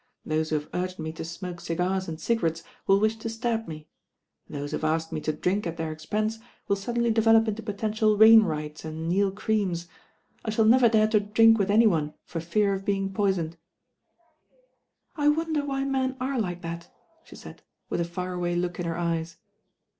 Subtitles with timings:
[0.25, 3.87] Those who have urged me to smoke ciprs and agarettes will wish to stab me.
[4.49, 8.83] Those 7aa ^^^^f ^™« to drink at their expense will suddenly develop mto potential Wainewrights
[8.83, 9.87] and Neal Creams.
[10.43, 13.57] I shaU never dare to drink with any one for fear of being poisoned."
[15.15, 16.91] "I wond: why men are like that?"
[17.23, 19.37] she said, with a far away look in her eyes.